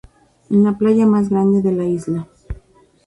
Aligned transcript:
Es 0.49 0.57
la 0.57 0.79
playa 0.79 1.05
más 1.05 1.29
grande 1.29 1.61
de 1.61 1.71
la 1.73 1.83
isla. 1.85 2.27